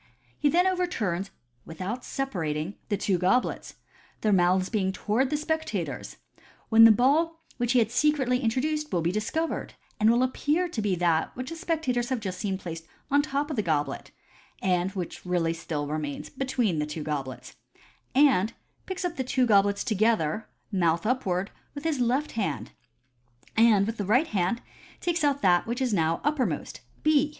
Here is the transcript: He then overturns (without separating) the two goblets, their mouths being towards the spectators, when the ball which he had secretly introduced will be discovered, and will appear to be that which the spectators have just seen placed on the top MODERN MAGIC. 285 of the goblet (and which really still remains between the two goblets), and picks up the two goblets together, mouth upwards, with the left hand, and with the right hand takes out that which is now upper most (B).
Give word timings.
He 0.39 0.49
then 0.49 0.65
overturns 0.65 1.29
(without 1.63 2.03
separating) 2.03 2.73
the 2.89 2.97
two 2.97 3.19
goblets, 3.19 3.75
their 4.21 4.33
mouths 4.33 4.67
being 4.67 4.91
towards 4.91 5.29
the 5.29 5.37
spectators, 5.37 6.17
when 6.69 6.85
the 6.85 6.91
ball 6.91 7.43
which 7.57 7.73
he 7.73 7.77
had 7.77 7.91
secretly 7.91 8.39
introduced 8.39 8.91
will 8.91 9.03
be 9.03 9.11
discovered, 9.11 9.75
and 9.99 10.09
will 10.09 10.23
appear 10.23 10.67
to 10.67 10.81
be 10.81 10.95
that 10.95 11.35
which 11.35 11.51
the 11.51 11.55
spectators 11.55 12.09
have 12.09 12.19
just 12.19 12.39
seen 12.39 12.57
placed 12.57 12.87
on 13.11 13.21
the 13.21 13.27
top 13.27 13.49
MODERN 13.51 13.57
MAGIC. 13.63 13.65
285 13.65 13.85
of 13.85 13.87
the 13.87 14.71
goblet 14.71 14.81
(and 14.83 14.91
which 14.97 15.23
really 15.23 15.53
still 15.53 15.85
remains 15.85 16.31
between 16.31 16.79
the 16.79 16.87
two 16.87 17.03
goblets), 17.03 17.57
and 18.15 18.53
picks 18.87 19.05
up 19.05 19.17
the 19.17 19.23
two 19.23 19.45
goblets 19.45 19.83
together, 19.83 20.49
mouth 20.71 21.05
upwards, 21.05 21.51
with 21.75 21.83
the 21.83 21.91
left 22.03 22.31
hand, 22.31 22.71
and 23.55 23.85
with 23.85 23.97
the 23.97 24.03
right 24.05 24.29
hand 24.29 24.63
takes 24.99 25.23
out 25.23 25.43
that 25.43 25.67
which 25.67 25.79
is 25.79 25.93
now 25.93 26.19
upper 26.23 26.47
most 26.47 26.81
(B). 27.03 27.29